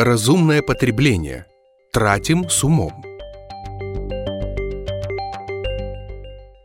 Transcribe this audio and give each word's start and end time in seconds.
Разумное 0.00 0.62
потребление. 0.62 1.46
Тратим 1.92 2.48
с 2.48 2.62
умом. 2.62 3.04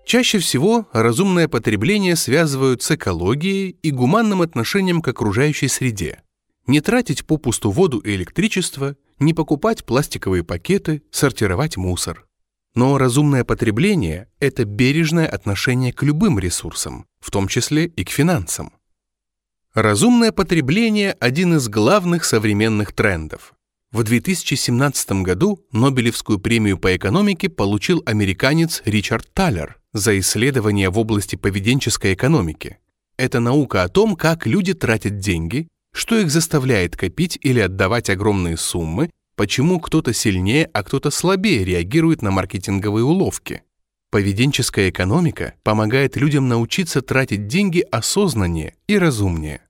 Чаще 0.05 0.37
всего 0.37 0.87
разумное 0.93 1.47
потребление 1.47 2.15
связывают 2.15 2.83
с 2.83 2.91
экологией 2.91 3.69
и 3.81 3.89
гуманным 3.89 4.43
отношением 4.43 5.01
к 5.01 5.07
окружающей 5.07 5.67
среде. 5.67 6.21
Не 6.67 6.79
тратить 6.79 7.25
попусту 7.25 7.71
воду 7.71 7.97
и 7.97 8.13
электричество, 8.13 8.97
не 9.17 9.33
покупать 9.33 9.83
пластиковые 9.83 10.43
пакеты, 10.43 11.01
сортировать 11.09 11.75
мусор. 11.75 12.27
Но 12.75 12.99
разумное 12.99 13.43
потребление– 13.43 14.29
это 14.39 14.63
бережное 14.63 15.25
отношение 15.25 15.91
к 15.91 16.03
любым 16.03 16.37
ресурсам, 16.37 17.07
в 17.19 17.31
том 17.31 17.47
числе 17.47 17.87
и 17.87 18.03
к 18.03 18.11
финансам. 18.11 18.73
Разумное 19.73 20.31
потребление– 20.31 21.13
один 21.19 21.55
из 21.55 21.67
главных 21.67 22.25
современных 22.25 22.93
трендов. 22.93 23.55
В 23.91 24.03
2017 24.03 25.23
году 25.23 25.65
Нобелевскую 25.71 26.37
премию 26.37 26.77
по 26.77 26.95
экономике 26.95 27.49
получил 27.49 28.03
американец 28.05 28.83
Ричард 28.85 29.33
Таллер 29.33 29.79
за 29.91 30.19
исследования 30.19 30.91
в 30.91 30.99
области 30.99 31.37
поведенческой 31.37 32.13
экономики. 32.13 32.77
Это 33.17 33.39
наука 33.39 33.81
о 33.81 33.87
том, 33.87 34.15
как 34.15 34.45
люди 34.45 34.75
тратят 34.75 35.17
деньги, 35.17 35.67
что 35.91 36.19
их 36.19 36.29
заставляет 36.29 36.95
копить 36.95 37.39
или 37.41 37.59
отдавать 37.59 38.11
огромные 38.11 38.57
суммы, 38.57 39.09
почему 39.35 39.79
кто-то 39.79 40.13
сильнее, 40.13 40.69
а 40.71 40.83
кто-то 40.83 41.09
слабее 41.09 41.65
реагирует 41.65 42.21
на 42.21 42.29
маркетинговые 42.29 43.05
уловки. 43.05 43.63
Поведенческая 44.13 44.91
экономика 44.91 45.55
помогает 45.63 46.17
людям 46.17 46.47
научиться 46.47 47.01
тратить 47.01 47.47
деньги 47.47 47.79
осознаннее 47.79 48.75
и 48.85 48.99
разумнее. 48.99 49.61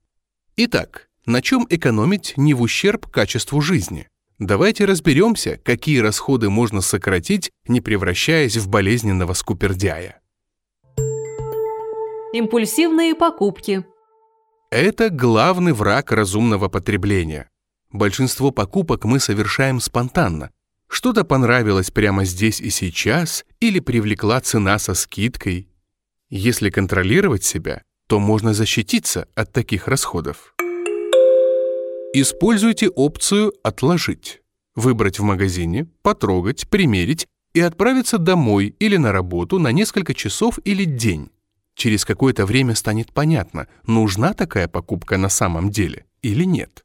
Итак, 0.57 1.07
на 1.25 1.41
чем 1.41 1.65
экономить 1.69 2.33
не 2.35 2.53
в 2.53 2.61
ущерб 2.61 3.07
качеству 3.07 3.61
жизни? 3.61 4.09
Давайте 4.39 4.83
разберемся, 4.83 5.61
какие 5.63 5.99
расходы 5.99 6.49
можно 6.49 6.81
сократить, 6.81 7.51
не 7.69 7.79
превращаясь 7.79 8.57
в 8.57 8.67
болезненного 8.67 9.31
скупердяя. 9.31 10.19
Импульсивные 12.33 13.15
покупки. 13.15 13.85
Это 14.71 15.09
главный 15.09 15.71
враг 15.71 16.11
разумного 16.11 16.67
потребления. 16.67 17.49
Большинство 17.93 18.51
покупок 18.51 19.05
мы 19.05 19.21
совершаем 19.21 19.79
спонтанно, 19.79 20.51
что-то 20.93 21.23
понравилось 21.23 21.91
прямо 21.91 22.23
здесь 22.23 22.61
и 22.61 22.69
сейчас 22.69 23.45
или 23.59 23.79
привлекла 23.79 24.39
цена 24.41 24.77
со 24.79 24.93
скидкой. 24.93 25.67
Если 26.29 26.69
контролировать 26.69 27.43
себя, 27.43 27.81
то 28.07 28.19
можно 28.19 28.53
защититься 28.53 29.27
от 29.35 29.51
таких 29.51 29.87
расходов. 29.87 30.53
Используйте 32.13 32.89
опцию 32.89 33.53
«Отложить». 33.63 34.41
Выбрать 34.75 35.19
в 35.19 35.23
магазине, 35.23 35.87
потрогать, 36.01 36.67
примерить 36.69 37.27
и 37.53 37.59
отправиться 37.59 38.17
домой 38.17 38.75
или 38.79 38.97
на 38.97 39.11
работу 39.11 39.59
на 39.59 39.71
несколько 39.71 40.13
часов 40.13 40.59
или 40.63 40.83
день. 40.85 41.29
Через 41.75 42.05
какое-то 42.05 42.45
время 42.45 42.75
станет 42.75 43.11
понятно, 43.13 43.67
нужна 43.87 44.33
такая 44.33 44.67
покупка 44.67 45.17
на 45.17 45.29
самом 45.29 45.69
деле 45.69 46.05
или 46.21 46.43
нет. 46.43 46.83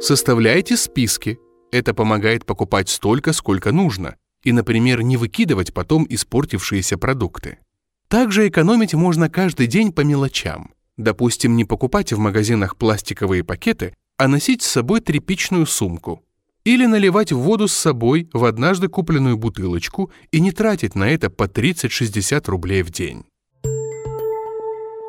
Составляйте 0.00 0.76
списки, 0.76 1.38
это 1.74 1.92
помогает 1.92 2.46
покупать 2.46 2.88
столько, 2.88 3.32
сколько 3.32 3.72
нужно, 3.72 4.14
и, 4.44 4.52
например, 4.52 5.02
не 5.02 5.16
выкидывать 5.16 5.74
потом 5.74 6.06
испортившиеся 6.08 6.96
продукты. 6.98 7.58
Также 8.06 8.46
экономить 8.46 8.94
можно 8.94 9.28
каждый 9.28 9.66
день 9.66 9.92
по 9.92 10.02
мелочам. 10.02 10.70
Допустим, 10.96 11.56
не 11.56 11.64
покупать 11.64 12.12
в 12.12 12.18
магазинах 12.18 12.76
пластиковые 12.76 13.42
пакеты, 13.42 13.92
а 14.18 14.28
носить 14.28 14.62
с 14.62 14.70
собой 14.70 15.00
тряпичную 15.00 15.66
сумку. 15.66 16.22
Или 16.62 16.86
наливать 16.86 17.32
воду 17.32 17.66
с 17.66 17.72
собой 17.72 18.30
в 18.32 18.44
однажды 18.44 18.86
купленную 18.86 19.36
бутылочку 19.36 20.12
и 20.30 20.40
не 20.40 20.52
тратить 20.52 20.94
на 20.94 21.10
это 21.10 21.28
по 21.28 21.44
30-60 21.44 22.48
рублей 22.48 22.82
в 22.84 22.90
день. 22.90 23.24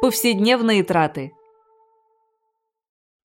Повседневные 0.01 0.83
траты– 0.83 1.31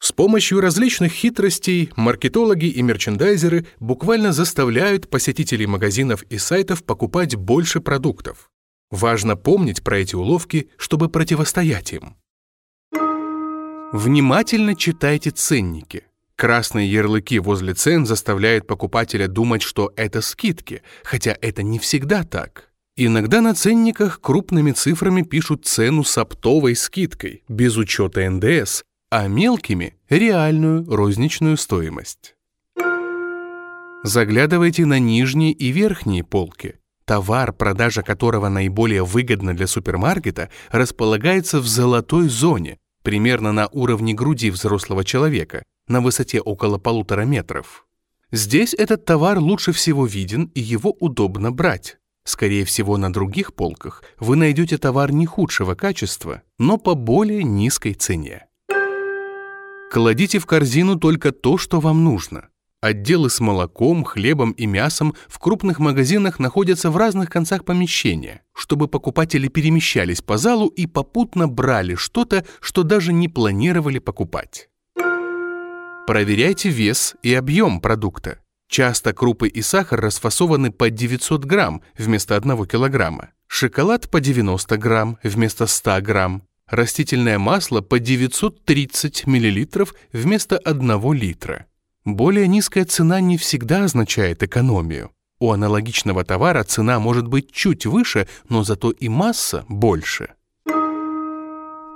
с 0.00 0.12
помощью 0.12 0.60
различных 0.60 1.12
хитростей 1.12 1.92
маркетологи 1.94 2.66
и 2.66 2.80
мерчендайзеры 2.80 3.66
буквально 3.80 4.32
заставляют 4.32 5.10
посетителей 5.10 5.66
магазинов 5.66 6.22
и 6.24 6.38
сайтов 6.38 6.84
покупать 6.84 7.36
больше 7.36 7.80
продуктов. 7.80 8.50
Важно 8.90 9.36
помнить 9.36 9.84
про 9.84 9.98
эти 9.98 10.16
уловки, 10.16 10.70
чтобы 10.78 11.10
противостоять 11.10 11.92
им. 11.92 12.16
Внимательно 13.92 14.74
читайте 14.74 15.30
ценники. 15.30 16.04
Красные 16.34 16.90
ярлыки 16.90 17.38
возле 17.38 17.74
цен 17.74 18.06
заставляют 18.06 18.66
покупателя 18.66 19.28
думать, 19.28 19.60
что 19.60 19.92
это 19.96 20.22
скидки, 20.22 20.82
хотя 21.04 21.36
это 21.42 21.62
не 21.62 21.78
всегда 21.78 22.24
так. 22.24 22.70
Иногда 22.96 23.42
на 23.42 23.54
ценниках 23.54 24.20
крупными 24.20 24.72
цифрами 24.72 25.22
пишут 25.22 25.66
цену 25.66 26.04
с 26.04 26.16
оптовой 26.16 26.74
скидкой, 26.74 27.42
без 27.48 27.76
учета 27.76 28.28
НДС, 28.30 28.82
а 29.10 29.26
мелкими– 29.26 29.96
реальную 30.08 30.84
розничную 30.88 31.56
стоимость. 31.56 32.36
Заглядывайте 34.04 34.86
на 34.86 35.00
нижние 35.00 35.52
и 35.52 35.72
верхние 35.72 36.22
полки. 36.22 36.78
Товар, 37.04 37.52
продажа 37.52 38.04
которого 38.04 38.48
наиболее 38.48 39.04
выгодна 39.04 39.54
для 39.56 39.66
супермаркета, 39.66 40.48
располагается 40.70 41.58
в 41.58 41.66
золотой 41.66 42.28
зоне, 42.28 42.78
примерно 43.02 43.50
на 43.50 43.66
уровне 43.72 44.14
груди 44.14 44.48
взрослого 44.48 45.04
человека, 45.04 45.64
на 45.88 46.00
высоте 46.00 46.40
около 46.40 46.78
полутора 46.78 47.22
метров. 47.22 47.88
Здесь 48.30 48.74
этот 48.74 49.04
товар 49.06 49.40
лучше 49.40 49.72
всего 49.72 50.06
виден 50.06 50.52
и 50.54 50.60
его 50.60 50.92
удобно 51.00 51.50
брать. 51.50 51.98
Скорее 52.22 52.64
всего, 52.64 52.96
на 52.96 53.12
других 53.12 53.54
полках 53.54 54.04
вы 54.20 54.36
найдете 54.36 54.78
товар 54.78 55.10
не 55.10 55.26
худшего 55.26 55.74
качества, 55.74 56.42
но 56.60 56.78
по 56.78 56.94
более 56.94 57.42
низкой 57.42 57.94
цене. 57.94 58.46
Кладите 59.90 60.38
в 60.38 60.46
корзину 60.46 60.94
только 60.94 61.32
то, 61.32 61.58
что 61.58 61.80
вам 61.80 62.04
нужно. 62.04 62.50
Отделы 62.80 63.28
с 63.28 63.40
молоком, 63.40 64.04
хлебом 64.04 64.52
и 64.52 64.64
мясом 64.64 65.16
в 65.26 65.40
крупных 65.40 65.80
магазинах 65.80 66.38
находятся 66.38 66.92
в 66.92 66.96
разных 66.96 67.28
концах 67.28 67.64
помещения, 67.64 68.42
чтобы 68.54 68.86
покупатели 68.86 69.48
перемещались 69.48 70.22
по 70.22 70.38
залу 70.38 70.68
и 70.68 70.86
попутно 70.86 71.48
брали 71.48 71.96
что-то, 71.96 72.46
что 72.60 72.84
даже 72.84 73.12
не 73.12 73.26
планировали 73.26 73.98
покупать. 73.98 74.68
Проверяйте 76.06 76.68
вес 76.68 77.16
и 77.24 77.34
объем 77.34 77.80
продукта. 77.80 78.38
Часто 78.68 79.12
крупы 79.12 79.48
и 79.48 79.60
сахар 79.60 80.00
расфасованы 80.00 80.70
по 80.70 80.88
900 80.88 81.44
грамм 81.44 81.82
вместо 81.98 82.36
1 82.36 82.64
килограмма, 82.66 83.30
шоколад 83.48 84.08
по 84.08 84.20
90 84.20 84.76
грамм 84.78 85.18
вместо 85.24 85.66
100 85.66 86.00
грамм, 86.00 86.44
растительное 86.70 87.38
масло 87.38 87.80
по 87.80 87.98
930 87.98 89.26
мл 89.26 89.86
вместо 90.12 90.56
1 90.56 91.12
литра. 91.12 91.66
Более 92.04 92.48
низкая 92.48 92.84
цена 92.84 93.20
не 93.20 93.36
всегда 93.36 93.84
означает 93.84 94.42
экономию. 94.42 95.10
У 95.38 95.52
аналогичного 95.52 96.24
товара 96.24 96.62
цена 96.64 96.98
может 97.00 97.26
быть 97.26 97.50
чуть 97.50 97.86
выше, 97.86 98.28
но 98.48 98.62
зато 98.62 98.90
и 98.90 99.08
масса 99.08 99.64
больше. 99.68 100.34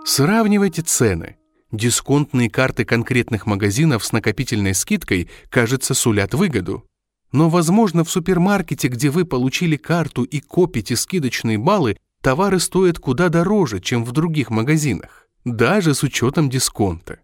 Сравнивайте 0.05 0.83
цены. 0.83 1.37
Дисконтные 1.73 2.51
карты 2.51 2.85
конкретных 2.85 3.47
магазинов 3.47 4.05
с 4.05 4.13
накопительной 4.13 4.75
скидкой, 4.75 5.29
кажется, 5.49 5.95
сулят 5.95 6.35
выгоду. 6.35 6.85
Но, 7.33 7.49
возможно, 7.49 8.05
в 8.05 8.11
супермаркете, 8.11 8.89
где 8.89 9.11
вы 9.11 9.25
получили 9.25 9.77
карту 9.77 10.23
и 10.23 10.41
копите 10.41 10.95
скидочные 10.95 11.59
баллы, 11.59 11.97
товары 12.25 12.59
стоят 12.59 12.99
куда 12.99 13.29
дороже, 13.29 13.81
чем 13.81 14.03
в 14.03 14.13
других 14.13 14.49
магазинах, 14.49 15.29
даже 15.45 15.95
с 15.95 16.03
учетом 16.03 16.49
дисконта. 16.49 17.19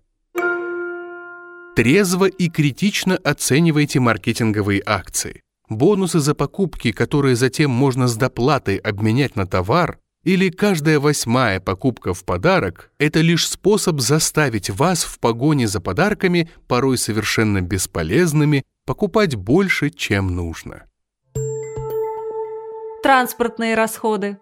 Трезво 1.74 2.26
и 2.26 2.50
критично 2.50 3.16
оценивайте 3.16 3.98
маркетинговые 3.98 4.82
акции. 4.84 5.40
Бонусы 5.70 6.20
за 6.20 6.34
покупки, 6.34 6.92
которые 6.92 7.34
затем 7.34 7.70
можно 7.70 8.08
с 8.08 8.16
доплатой 8.16 8.76
обменять 8.76 9.36
на 9.36 9.46
товар, 9.46 9.98
или 10.22 10.50
каждая 10.50 11.00
восьмая 11.00 11.60
покупка 11.60 12.12
в 12.12 12.24
подарок– 12.26 12.90
это 12.98 13.22
лишь 13.22 13.48
способ 13.48 14.00
заставить 14.00 14.68
вас 14.68 15.04
в 15.04 15.18
погоне 15.18 15.66
за 15.66 15.80
подарками, 15.80 16.50
порой 16.68 16.98
совершенно 16.98 17.62
бесполезными, 17.62 18.64
покупать 18.84 19.34
больше, 19.34 19.88
чем 19.88 20.36
нужно. 20.36 20.82
Транспортные 23.02 23.74
расходы. 23.74 24.36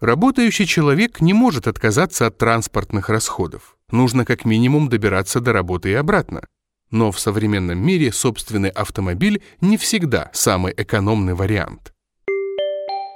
Работающий 0.00 0.66
человек 0.66 1.22
не 1.22 1.32
может 1.32 1.66
отказаться 1.66 2.26
от 2.26 2.36
транспортных 2.36 3.08
расходов. 3.08 3.78
Нужно 3.90 4.26
как 4.26 4.44
минимум 4.44 4.90
добираться 4.90 5.40
до 5.40 5.54
работы 5.54 5.90
и 5.90 5.94
обратно. 5.94 6.42
Но 6.90 7.10
в 7.10 7.18
современном 7.18 7.78
мире 7.78 8.12
собственный 8.12 8.68
автомобиль 8.68 9.42
не 9.62 9.78
всегда 9.78 10.30
самый 10.34 10.74
экономный 10.76 11.32
вариант. 11.32 11.94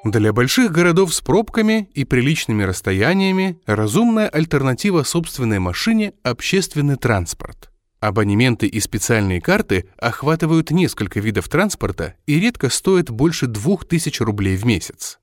Для 0.05 0.33
больших 0.33 0.73
городов 0.73 1.13
с 1.13 1.21
пробками 1.21 1.91
и 1.93 2.07
приличными 2.07 2.63
расстояниями 2.63 3.61
разумная 3.67 4.31
альтернатива 4.31 5.03
собственной 5.03 5.59
машине– 5.59 6.15
общественный 6.23 6.97
транспорт. 6.97 7.71
Абонементы 8.01 8.67
и 8.67 8.81
специальные 8.81 9.43
карты 9.43 9.91
охватывают 9.99 10.71
несколько 10.71 11.21
видов 11.21 11.51
транспорта 11.51 12.15
и 12.27 12.41
редко 12.41 12.71
стоят 12.71 13.11
больше 13.11 13.47
2000 13.47 14.23
рублей 14.23 14.57
в 14.57 14.65
месяц. 14.65 15.20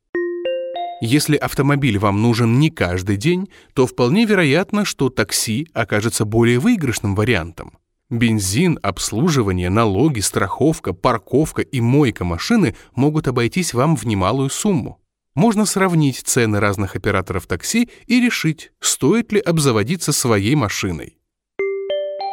Если 0.99 1.35
автомобиль 1.35 1.99
вам 1.99 2.21
нужен 2.21 2.59
не 2.59 2.71
каждый 2.71 3.17
день, 3.17 3.49
то 3.73 3.85
вполне 3.85 4.25
вероятно, 4.25 4.83
что 4.83 5.09
такси 5.09 5.67
окажется 5.73 6.25
более 6.25 6.57
выигрышным 6.59 7.15
вариантом. 7.15 7.77
Бензин, 8.09 8.79
обслуживание, 8.81 9.69
налоги, 9.69 10.21
страховка, 10.21 10.94
парковка 10.94 11.61
и 11.61 11.81
мойка 11.81 12.23
машины 12.23 12.75
могут 12.95 13.27
обойтись 13.27 13.73
вам 13.73 13.95
в 13.95 14.05
немалую 14.05 14.49
сумму. 14.49 14.99
Можно 15.35 15.65
сравнить 15.65 16.23
цены 16.25 16.59
разных 16.59 16.95
операторов 16.95 17.45
такси 17.45 17.89
и 18.07 18.19
решить, 18.19 18.71
стоит 18.79 19.31
ли 19.31 19.39
обзаводиться 19.39 20.13
своей 20.13 20.55
машиной. 20.55 21.17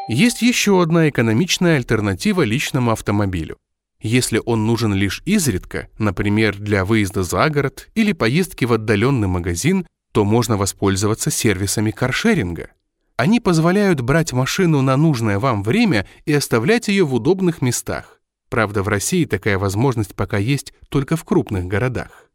Есть 0.09 0.43
еще 0.43 0.81
одна 0.81 1.09
экономичная 1.09 1.77
альтернатива 1.77 2.43
личному 2.43 2.93
автомобилю. 2.93 3.59
Если 4.05 4.39
он 4.45 4.67
нужен 4.67 4.93
лишь 4.93 5.23
изредка, 5.25 5.89
например, 5.97 6.59
для 6.59 6.85
выезда 6.85 7.23
за 7.23 7.49
город 7.49 7.89
или 7.95 8.13
поездки 8.13 8.67
в 8.67 8.75
отдаленный 8.75 9.29
магазин, 9.29 9.87
то 10.13 10.27
можно 10.27 10.59
воспользоваться 10.59 11.31
сервисами 11.31 11.91
каршеринга. 11.91 12.69
Они 13.17 13.41
позволяют 13.41 14.03
брать 14.03 14.35
машину 14.35 14.83
на 14.83 14.99
нужное 14.99 15.39
вам 15.39 15.63
время 15.63 16.07
и 16.27 16.35
оставлять 16.35 16.89
ее 16.89 17.07
в 17.07 17.15
удобных 17.15 17.63
местах. 17.63 18.21
Правда, 18.51 18.83
в 18.83 18.89
России 18.89 19.25
такая 19.25 19.57
возможность 19.57 20.15
пока 20.15 20.37
есть 20.37 20.75
только 20.91 21.17
в 21.17 21.25
крупных 21.25 21.65
городах. 21.65 22.31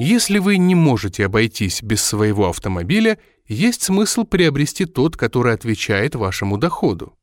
Если 0.00 0.38
вы 0.38 0.58
не 0.58 0.74
можете 0.74 1.24
обойтись 1.24 1.82
без 1.82 2.02
своего 2.02 2.50
автомобиля, 2.50 3.18
есть 3.46 3.84
смысл 3.84 4.24
приобрести 4.24 4.84
тот, 4.84 5.16
который 5.16 5.54
отвечает 5.54 6.14
вашему 6.14 6.58
доходу. 6.58 7.14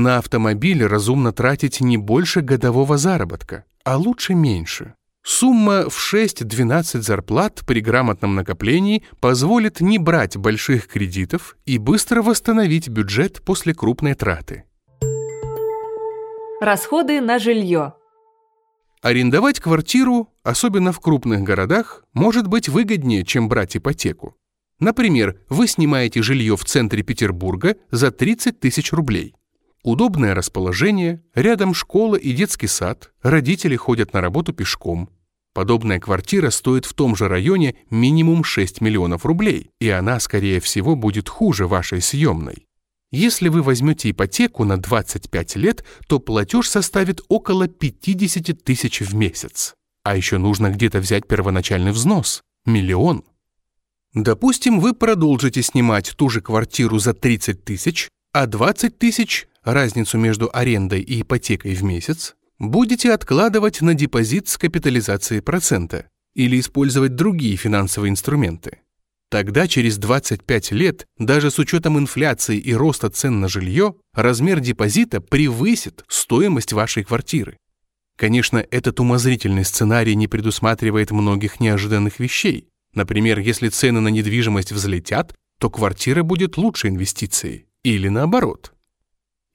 На 0.00 0.16
автомобиль 0.16 0.82
разумно 0.82 1.30
тратить 1.30 1.82
не 1.82 1.98
больше 1.98 2.40
годового 2.40 2.96
заработка, 2.96 3.66
а 3.84 3.98
лучше 3.98 4.34
меньше. 4.34 4.94
Сумма 5.22 5.90
в 5.90 6.14
6-12 6.14 7.02
зарплат 7.02 7.60
при 7.66 7.82
грамотном 7.82 8.34
накоплении 8.34 9.04
позволит 9.20 9.82
не 9.82 9.98
брать 9.98 10.38
больших 10.38 10.88
кредитов 10.88 11.54
и 11.66 11.76
быстро 11.76 12.22
восстановить 12.22 12.88
бюджет 12.88 13.42
после 13.42 13.74
крупной 13.74 14.14
траты. 14.14 14.64
Расходы 16.62 17.20
на 17.20 17.38
жилье. 17.38 17.92
Арендовать 19.02 19.60
квартиру, 19.60 20.32
особенно 20.42 20.92
в 20.92 21.00
крупных 21.00 21.42
городах, 21.42 22.04
может 22.14 22.46
быть 22.46 22.70
выгоднее, 22.70 23.22
чем 23.26 23.50
брать 23.50 23.76
ипотеку. 23.76 24.34
Например, 24.78 25.38
вы 25.50 25.66
снимаете 25.66 26.22
жилье 26.22 26.56
в 26.56 26.64
центре 26.64 27.02
Петербурга 27.02 27.76
за 27.90 28.10
30 28.10 28.58
тысяч 28.60 28.94
рублей. 28.94 29.34
Удобное 29.82 30.34
расположение, 30.34 31.22
рядом 31.34 31.72
школа 31.72 32.16
и 32.16 32.32
детский 32.32 32.66
сад, 32.66 33.12
родители 33.22 33.76
ходят 33.76 34.12
на 34.12 34.20
работу 34.20 34.52
пешком. 34.52 35.08
Подобная 35.54 35.98
квартира 35.98 36.50
стоит 36.50 36.84
в 36.84 36.92
том 36.92 37.16
же 37.16 37.28
районе 37.28 37.76
минимум 37.88 38.44
6 38.44 38.80
миллионов 38.80 39.24
рублей, 39.24 39.70
и 39.80 39.88
она, 39.88 40.20
скорее 40.20 40.60
всего, 40.60 40.96
будет 40.96 41.28
хуже 41.28 41.66
вашей 41.66 42.02
съемной. 42.02 42.66
Если 43.10 43.48
вы 43.48 43.62
возьмете 43.62 44.10
ипотеку 44.10 44.64
на 44.64 44.76
25 44.76 45.56
лет, 45.56 45.84
то 46.06 46.20
платеж 46.20 46.68
составит 46.68 47.22
около 47.28 47.66
50 47.66 48.62
тысяч 48.62 49.00
в 49.00 49.14
месяц. 49.14 49.74
А 50.04 50.16
еще 50.16 50.38
нужно 50.38 50.70
где-то 50.70 51.00
взять 51.00 51.26
первоначальный 51.26 51.90
взнос– 51.90 52.42
миллион. 52.66 53.24
Допустим, 54.14 54.78
вы 54.78 54.92
продолжите 54.92 55.62
снимать 55.62 56.14
ту 56.16 56.28
же 56.28 56.40
квартиру 56.40 56.98
за 56.98 57.14
30 57.14 57.64
тысяч, 57.64 58.08
а 58.32 58.46
20 58.46 58.98
тысяч 58.98 59.48
разницу 59.64 60.18
между 60.18 60.50
арендой 60.52 61.00
и 61.00 61.22
ипотекой 61.22 61.74
в 61.74 61.82
месяц, 61.82 62.36
будете 62.58 63.12
откладывать 63.12 63.80
на 63.80 63.94
депозит 63.94 64.48
с 64.48 64.58
капитализацией 64.58 65.42
процента 65.42 66.06
или 66.34 66.60
использовать 66.60 67.16
другие 67.16 67.56
финансовые 67.56 68.10
инструменты. 68.10 68.78
Тогда 69.30 69.68
через 69.68 69.96
25 69.96 70.72
лет, 70.72 71.06
даже 71.16 71.52
с 71.52 71.58
учетом 71.58 71.98
инфляции 71.98 72.58
и 72.58 72.74
роста 72.74 73.10
цен 73.10 73.40
на 73.40 73.48
жилье, 73.48 73.94
размер 74.12 74.58
депозита 74.58 75.20
превысит 75.20 76.04
стоимость 76.08 76.72
вашей 76.72 77.04
квартиры. 77.04 77.56
Конечно, 78.16 78.64
этот 78.70 78.98
умозрительный 78.98 79.64
сценарий 79.64 80.16
не 80.16 80.26
предусматривает 80.26 81.12
многих 81.12 81.60
неожиданных 81.60 82.18
вещей. 82.18 82.68
Например, 82.92 83.38
если 83.38 83.68
цены 83.68 84.00
на 84.00 84.08
недвижимость 84.08 84.72
взлетят, 84.72 85.34
то 85.58 85.70
квартира 85.70 86.24
будет 86.24 86.56
лучшей 86.56 86.90
инвестицией. 86.90 87.66
Или 87.84 88.08
наоборот. 88.08 88.72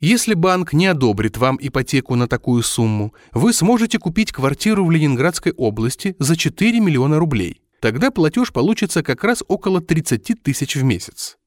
Если 0.06 0.36
банк 0.36 0.72
не 0.72 0.86
одобрит 0.86 1.36
вам 1.40 1.58
ипотеку 1.60 2.14
на 2.14 2.28
такую 2.28 2.62
сумму, 2.62 3.16
вы 3.32 3.54
сможете 3.54 3.98
купить 3.98 4.32
квартиру 4.32 4.86
в 4.86 4.92
Ленинградской 4.92 5.52
области 5.52 6.16
за 6.20 6.36
4 6.36 6.80
миллиона 6.80 7.18
рублей. 7.18 7.64
Тогда 7.82 8.12
платеж 8.12 8.54
получится 8.54 9.02
как 9.02 9.24
раз 9.24 9.44
около 9.48 9.82
30 9.82 10.44
тысяч 10.44 10.76
в 10.76 10.84
месяц. 10.84 11.38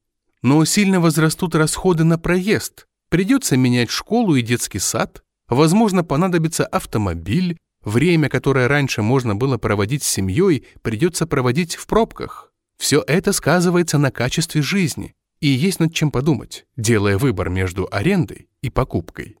Но 0.41 0.65
сильно 0.65 0.99
возрастут 0.99 1.55
расходы 1.55 2.03
на 2.03 2.19
проезд. 2.19 2.85
Придется 3.09 3.55
менять 3.55 3.91
школу 3.91 4.35
и 4.35 4.41
детский 4.41 4.79
сад. 4.79 5.23
Возможно, 5.47 6.03
понадобится 6.03 6.65
автомобиль. 6.65 7.55
Время, 7.85 8.27
которое 8.27 8.67
раньше 8.67 9.01
можно 9.01 9.37
было 9.37 9.57
проводить 9.57 10.03
с 10.03 10.09
семьей, 10.09 10.65
придется 10.81 11.25
проводить 11.27 11.77
в 11.77 11.87
пробках. 11.87 12.51
Все 12.77 13.01
это 13.07 13.31
сказывается 13.31 13.97
на 13.97 14.11
качестве 14.11 14.61
жизни. 14.61 15.13
И 15.41 15.47
есть 15.47 15.79
над 15.79 15.93
чем 15.93 16.11
подумать, 16.11 16.65
делая 16.75 17.17
выбор 17.17 17.49
между 17.49 17.87
арендой 17.91 18.49
и 18.61 18.69
покупкой. 18.69 19.37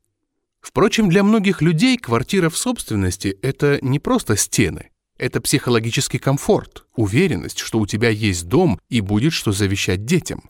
Впрочем, 0.61 1.09
для 1.09 1.23
многих 1.23 1.61
людей 1.61 1.97
квартира 1.97 2.49
в 2.49 2.57
собственности– 2.57 3.37
это 3.41 3.79
не 3.81 3.99
просто 3.99 4.35
стены. 4.37 4.91
Это 5.17 5.41
психологический 5.41 6.17
комфорт, 6.17 6.85
уверенность, 6.95 7.59
что 7.59 7.79
у 7.79 7.85
тебя 7.85 8.09
есть 8.09 8.47
дом 8.47 8.79
и 8.89 9.01
будет 9.01 9.33
что 9.33 9.51
завещать 9.51 10.05
детям. 10.05 10.49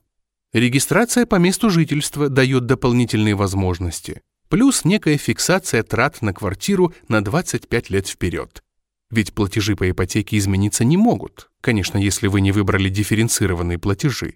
Регистрация 0.53 1.25
по 1.25 1.35
месту 1.35 1.69
жительства 1.69 2.29
дает 2.29 2.65
дополнительные 2.65 3.35
возможности, 3.35 4.21
плюс 4.47 4.85
некая 4.85 5.17
фиксация 5.17 5.83
трат 5.83 6.21
на 6.21 6.33
квартиру 6.33 6.93
на 7.07 7.23
25 7.23 7.89
лет 7.89 8.07
вперед. 8.07 8.63
Ведь 9.11 9.33
платежи 9.33 9.75
по 9.75 9.89
ипотеке 9.89 10.37
измениться 10.37 10.83
не 10.83 10.97
могут, 10.97 11.49
конечно, 11.61 11.97
если 11.97 12.27
вы 12.27 12.41
не 12.41 12.51
выбрали 12.51 12.89
дифференцированные 12.89 13.79
платежи. 13.79 14.35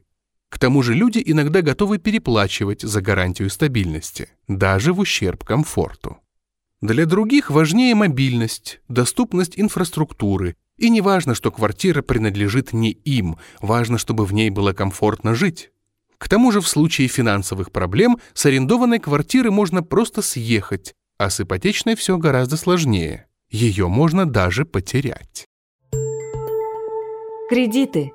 К 0.54 0.60
тому 0.60 0.84
же 0.84 0.94
люди 0.94 1.20
иногда 1.26 1.64
готовы 1.64 1.98
переплачивать 1.98 2.82
за 2.82 3.02
гарантию 3.02 3.50
стабильности, 3.50 4.30
даже 4.48 4.94
в 4.94 5.00
ущерб 5.00 5.44
комфорту. 5.44 6.20
Для 6.80 7.08
других 7.08 7.50
важнее 7.50 7.96
мобильность, 7.96 8.80
доступность 8.88 9.54
инфраструктуры, 9.60 10.56
и 10.78 10.92
не 10.92 11.02
важно, 11.02 11.34
что 11.34 11.52
квартира 11.52 12.04
принадлежит 12.04 12.72
не 12.72 12.92
им, 12.92 13.38
важно, 13.62 13.98
чтобы 13.98 14.28
в 14.28 14.34
ней 14.36 14.52
было 14.52 14.74
комфортно 14.74 15.34
жить. 15.34 15.72
К 16.20 16.30
тому 16.30 16.52
же 16.52 16.62
в 16.62 16.68
случае 16.68 17.08
финансовых 17.08 17.72
проблем 17.72 18.20
с 18.36 18.46
арендованной 18.46 19.00
квартиры 19.00 19.50
можно 19.50 19.82
просто 19.82 20.22
съехать, 20.22 20.94
а 21.18 21.32
с 21.32 21.40
ипотечной 21.42 21.96
все 21.96 22.20
гораздо 22.20 22.58
сложнее. 22.58 23.26
Ее 23.50 23.88
можно 23.88 24.28
даже 24.28 24.66
потерять. 24.66 25.48
Кредиты. 27.50 28.12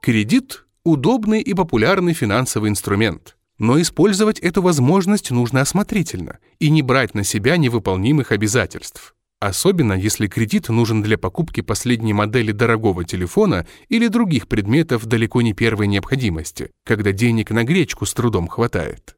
Кредит 0.00 0.63
удобный 0.84 1.40
и 1.40 1.54
популярный 1.54 2.12
финансовый 2.12 2.70
инструмент. 2.70 3.36
Но 3.58 3.80
использовать 3.80 4.38
эту 4.40 4.62
возможность 4.62 5.30
нужно 5.30 5.60
осмотрительно 5.60 6.38
и 6.58 6.70
не 6.70 6.82
брать 6.82 7.14
на 7.14 7.24
себя 7.24 7.56
невыполнимых 7.56 8.32
обязательств. 8.32 9.14
Особенно 9.40 9.92
если 9.92 10.26
кредит 10.26 10.68
нужен 10.68 11.02
для 11.02 11.18
покупки 11.18 11.60
последней 11.60 12.14
модели 12.14 12.50
дорогого 12.50 13.04
телефона 13.04 13.66
или 13.88 14.08
других 14.08 14.48
предметов 14.48 15.06
далеко 15.06 15.42
не 15.42 15.52
первой 15.52 15.86
необходимости, 15.86 16.70
когда 16.84 17.12
денег 17.12 17.50
на 17.50 17.64
гречку 17.64 18.06
с 18.06 18.14
трудом 18.14 18.48
хватает. 18.48 19.16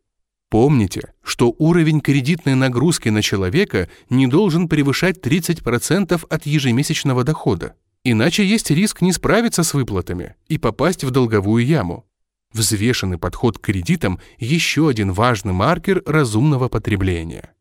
Помните, 0.48 1.12
что 1.22 1.54
уровень 1.58 2.00
кредитной 2.00 2.54
нагрузки 2.54 3.08
на 3.08 3.22
человека 3.22 3.88
не 4.10 4.26
должен 4.26 4.68
превышать 4.68 5.18
30% 5.18 6.24
от 6.28 6.46
ежемесячного 6.46 7.24
дохода. 7.24 7.74
Иначе 8.08 8.46
есть 8.46 8.70
риск 8.70 9.00
не 9.00 9.12
справиться 9.12 9.64
с 9.64 9.74
выплатами 9.74 10.36
и 10.46 10.58
попасть 10.58 11.02
в 11.02 11.10
долговую 11.10 11.66
яму. 11.66 12.06
Взвешенный 12.52 13.18
подход 13.18 13.58
к 13.58 13.62
кредитам– 13.62 14.20
еще 14.38 14.88
один 14.88 15.10
важный 15.10 15.52
маркер 15.52 16.04
разумного 16.06 16.68
потребления. 16.68 17.52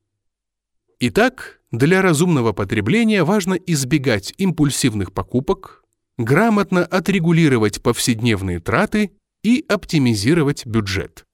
Итак, 0.99 1.61
для 1.71 2.03
разумного 2.03 2.53
потребления 2.53 3.23
важно 3.23 3.55
избегать 3.55 4.35
импульсивных 4.37 5.13
покупок, 5.13 5.83
грамотно 6.19 6.85
отрегулировать 6.85 7.81
повседневные 7.81 8.59
траты 8.59 9.13
и 9.41 9.65
оптимизировать 9.67 10.63
бюджет. 10.67 11.25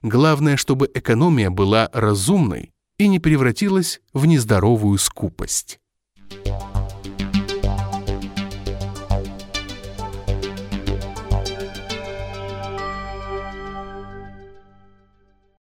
Главное, 0.00 0.56
чтобы 0.56 0.88
экономия 0.94 1.50
была 1.50 1.90
разумной 1.92 2.70
и 2.98 3.08
не 3.08 3.18
превратилась 3.18 4.00
в 4.12 4.26
нездоровую 4.26 4.96
скупость. 4.98 5.80